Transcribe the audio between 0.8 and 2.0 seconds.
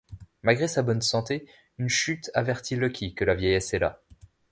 bonne santé, une